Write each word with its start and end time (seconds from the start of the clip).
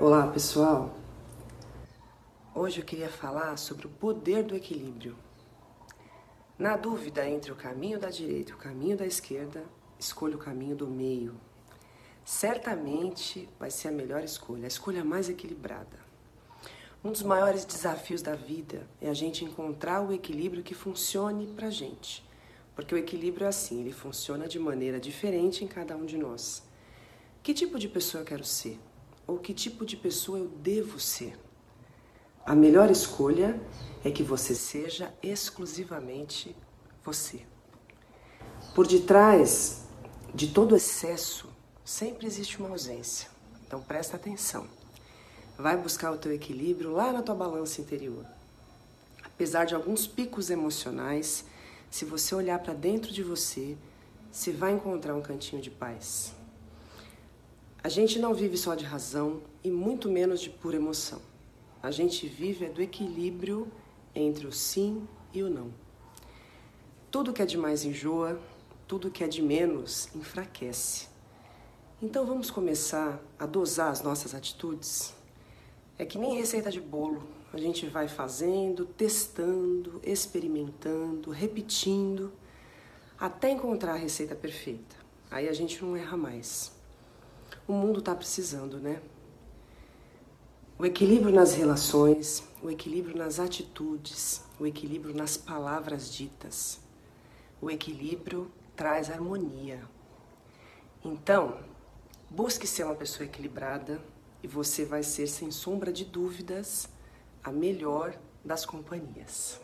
Olá 0.00 0.26
pessoal! 0.28 0.94
Hoje 2.54 2.80
eu 2.80 2.84
queria 2.86 3.10
falar 3.10 3.58
sobre 3.58 3.86
o 3.86 3.90
poder 3.90 4.42
do 4.42 4.56
equilíbrio. 4.56 5.14
Na 6.58 6.74
dúvida 6.74 7.28
entre 7.28 7.52
o 7.52 7.54
caminho 7.54 7.98
da 7.98 8.08
direita 8.08 8.50
e 8.50 8.54
o 8.54 8.56
caminho 8.56 8.96
da 8.96 9.04
esquerda, 9.04 9.62
escolha 9.98 10.36
o 10.36 10.38
caminho 10.38 10.74
do 10.74 10.86
meio. 10.86 11.38
Certamente 12.24 13.46
vai 13.58 13.70
ser 13.70 13.88
a 13.88 13.92
melhor 13.92 14.24
escolha, 14.24 14.64
a 14.64 14.68
escolha 14.68 15.04
mais 15.04 15.28
equilibrada. 15.28 15.98
Um 17.04 17.12
dos 17.12 17.22
maiores 17.22 17.66
desafios 17.66 18.22
da 18.22 18.34
vida 18.34 18.88
é 19.02 19.10
a 19.10 19.14
gente 19.14 19.44
encontrar 19.44 20.00
o 20.00 20.14
equilíbrio 20.14 20.62
que 20.62 20.74
funcione 20.74 21.46
pra 21.48 21.68
gente. 21.68 22.26
Porque 22.74 22.94
o 22.94 22.98
equilíbrio 22.98 23.44
é 23.44 23.48
assim, 23.48 23.80
ele 23.80 23.92
funciona 23.92 24.48
de 24.48 24.58
maneira 24.58 24.98
diferente 24.98 25.62
em 25.62 25.68
cada 25.68 25.94
um 25.94 26.06
de 26.06 26.16
nós. 26.16 26.62
Que 27.42 27.52
tipo 27.52 27.78
de 27.78 27.86
pessoa 27.86 28.22
eu 28.22 28.26
quero 28.26 28.46
ser? 28.46 28.80
Ou 29.26 29.38
que 29.38 29.54
tipo 29.54 29.84
de 29.84 29.96
pessoa 29.96 30.38
eu 30.38 30.48
devo 30.48 30.98
ser? 30.98 31.38
A 32.44 32.54
melhor 32.54 32.90
escolha 32.90 33.60
é 34.04 34.10
que 34.10 34.22
você 34.22 34.54
seja 34.54 35.14
exclusivamente 35.22 36.56
você. 37.04 37.42
Por 38.74 38.86
detrás 38.86 39.82
de 40.34 40.48
todo 40.48 40.76
excesso 40.76 41.48
sempre 41.84 42.26
existe 42.26 42.58
uma 42.58 42.70
ausência. 42.70 43.28
Então 43.66 43.82
presta 43.82 44.16
atenção. 44.16 44.66
Vai 45.58 45.76
buscar 45.76 46.10
o 46.12 46.18
teu 46.18 46.32
equilíbrio 46.32 46.90
lá 46.90 47.12
na 47.12 47.22
tua 47.22 47.34
balança 47.34 47.80
interior. 47.80 48.24
Apesar 49.24 49.64
de 49.64 49.74
alguns 49.74 50.06
picos 50.06 50.50
emocionais, 50.50 51.44
se 51.90 52.04
você 52.04 52.34
olhar 52.34 52.58
para 52.58 52.74
dentro 52.74 53.12
de 53.12 53.22
você, 53.22 53.76
você 54.30 54.52
vai 54.52 54.72
encontrar 54.72 55.14
um 55.14 55.22
cantinho 55.22 55.60
de 55.60 55.70
paz. 55.70 56.32
A 57.82 57.88
gente 57.88 58.18
não 58.18 58.34
vive 58.34 58.56
só 58.56 58.74
de 58.74 58.84
razão 58.84 59.40
e 59.64 59.70
muito 59.70 60.10
menos 60.10 60.40
de 60.40 60.50
pura 60.50 60.76
emoção. 60.76 61.20
A 61.82 61.90
gente 61.90 62.26
vive 62.26 62.66
é 62.66 62.68
do 62.68 62.82
equilíbrio 62.82 63.66
entre 64.14 64.46
o 64.46 64.52
sim 64.52 65.06
e 65.32 65.42
o 65.42 65.48
não. 65.48 65.72
Tudo 67.10 67.32
que 67.32 67.42
é 67.42 67.46
demais 67.46 67.84
enjoa, 67.84 68.38
tudo 68.86 69.10
que 69.10 69.24
é 69.24 69.28
de 69.28 69.40
menos 69.40 70.08
enfraquece. 70.14 71.08
Então 72.02 72.26
vamos 72.26 72.50
começar 72.50 73.22
a 73.38 73.46
dosar 73.46 73.90
as 73.90 74.02
nossas 74.02 74.34
atitudes 74.34 75.14
é 76.00 76.06
que 76.06 76.16
nem 76.16 76.34
receita 76.34 76.70
de 76.70 76.80
bolo. 76.80 77.22
A 77.52 77.58
gente 77.58 77.86
vai 77.86 78.08
fazendo, 78.08 78.86
testando, 78.86 80.00
experimentando, 80.02 81.30
repetindo, 81.30 82.32
até 83.18 83.50
encontrar 83.50 83.92
a 83.92 83.96
receita 83.96 84.34
perfeita. 84.34 84.96
Aí 85.30 85.46
a 85.46 85.52
gente 85.52 85.84
não 85.84 85.94
erra 85.94 86.16
mais. 86.16 86.72
O 87.70 87.72
mundo 87.72 88.00
está 88.00 88.16
precisando, 88.16 88.80
né? 88.80 89.00
O 90.76 90.84
equilíbrio 90.84 91.32
nas 91.32 91.54
relações, 91.54 92.42
o 92.60 92.68
equilíbrio 92.68 93.16
nas 93.16 93.38
atitudes, 93.38 94.42
o 94.58 94.66
equilíbrio 94.66 95.14
nas 95.14 95.36
palavras 95.36 96.12
ditas. 96.12 96.80
O 97.62 97.70
equilíbrio 97.70 98.50
traz 98.74 99.08
harmonia. 99.08 99.80
Então, 101.04 101.60
busque 102.28 102.66
ser 102.66 102.82
uma 102.82 102.96
pessoa 102.96 103.24
equilibrada, 103.24 104.00
e 104.42 104.48
você 104.48 104.84
vai 104.84 105.04
ser, 105.04 105.28
sem 105.28 105.52
sombra 105.52 105.92
de 105.92 106.04
dúvidas, 106.04 106.88
a 107.40 107.52
melhor 107.52 108.18
das 108.44 108.66
companhias. 108.66 109.60